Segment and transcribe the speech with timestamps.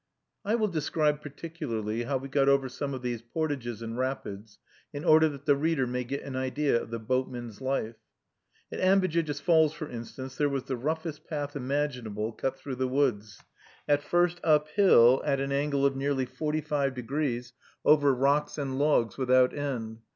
[0.43, 4.57] I will describe particularly how we got over some of these portages and rapids,
[4.91, 7.97] in order that the reader may get an idea of the boatman's life.
[8.71, 13.43] At Ambejijis Falls, for instance, there was the roughest path imaginable cut through the woods;
[13.87, 17.53] at first up hill, at an angle of nearly forty five degrees,
[17.85, 19.99] over rocks and logs without end.